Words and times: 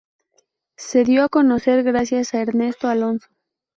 Se 0.77 1.03
dio 1.03 1.23
a 1.23 1.29
conocer 1.29 1.83
gracias 1.83 2.33
a 2.33 2.41
Ernesto 2.41 2.87
Alonso. 2.87 3.27